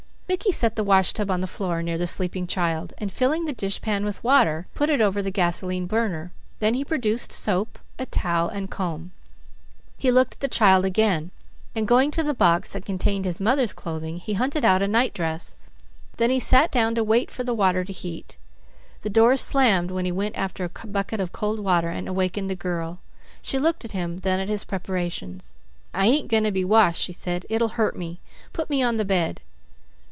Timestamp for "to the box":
12.11-12.71